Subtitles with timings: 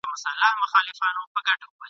[0.03, 1.77] نه له شیخه څوک ډاریږي نه غړومبی د محتسب وي!.